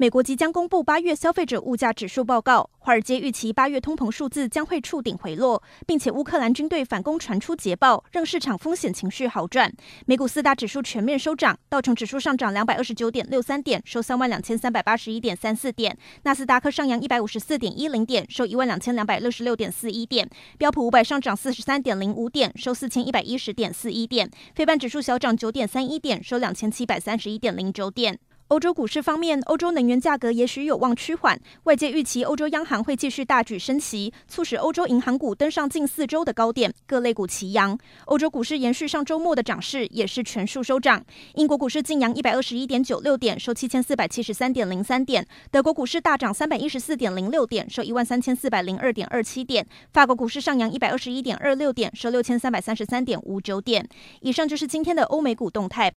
[0.00, 9.72] 美国即将公布八月消费者物价指数报告，华尔街预期八月通膨数字将会触顶回落，并且乌克兰军队反攻传出捷报，让市场风险情绪好转。
[10.06, 15.92] 美股四大指数全面收涨，道琼指数上涨两百二十九点六三点，收三万两千三百八十一点三四点；
[16.22, 20.24] 纳斯达克上扬一百五十四点一零点，收一万两千两百六十六点四一点；
[20.56, 28.16] 标普五百上涨四十三点零五点，收四千一百一十点四一点；非半指数小涨九点三一点，收两千七百三十一点零九点。
[28.48, 37.78] 欧洲股市方面，欧洲能源价格也许有望趋缓，外界预期欧洲央行会继续大举升息，促使欧洲银行股登上近四周的高点，各类股齐扬。
[38.06, 41.04] 欧洲股市延续上周末的涨势，也是全数收涨。
[41.34, 49.62] 英国股市劲扬一百二十一点九六点，收七千四百七十三点零三点；德国股市大涨三百一十四点零六点，收一万三千四百零二点二七点；
[49.92, 53.86] 法国股市上扬一百二十一点二六点，收六千三百三十三点五九点。
[54.22, 55.86] 以上就是今天的欧美股动态。